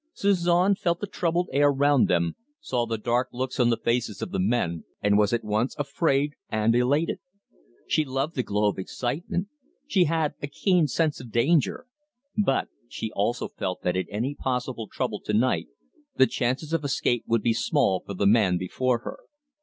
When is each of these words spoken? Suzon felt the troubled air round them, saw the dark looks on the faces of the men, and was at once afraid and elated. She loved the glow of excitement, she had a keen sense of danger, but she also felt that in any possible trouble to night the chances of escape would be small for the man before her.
Suzon 0.13 0.73
felt 0.75 0.99
the 0.99 1.05
troubled 1.05 1.47
air 1.53 1.71
round 1.71 2.07
them, 2.07 2.35
saw 2.59 2.87
the 2.87 2.97
dark 2.97 3.29
looks 3.31 3.59
on 3.59 3.69
the 3.69 3.77
faces 3.77 4.19
of 4.19 4.31
the 4.31 4.39
men, 4.39 4.83
and 4.99 5.15
was 5.15 5.31
at 5.31 5.43
once 5.43 5.75
afraid 5.77 6.33
and 6.49 6.73
elated. 6.73 7.19
She 7.87 8.03
loved 8.03 8.33
the 8.33 8.41
glow 8.41 8.67
of 8.67 8.79
excitement, 8.79 9.49
she 9.85 10.05
had 10.05 10.33
a 10.41 10.47
keen 10.47 10.87
sense 10.87 11.19
of 11.21 11.31
danger, 11.31 11.85
but 12.35 12.67
she 12.87 13.11
also 13.11 13.47
felt 13.47 13.83
that 13.83 13.95
in 13.95 14.07
any 14.09 14.33
possible 14.33 14.87
trouble 14.91 15.19
to 15.23 15.33
night 15.33 15.67
the 16.17 16.25
chances 16.25 16.73
of 16.73 16.83
escape 16.83 17.23
would 17.27 17.43
be 17.43 17.53
small 17.53 18.01
for 18.03 18.15
the 18.15 18.25
man 18.25 18.57
before 18.57 19.01
her. 19.03 19.19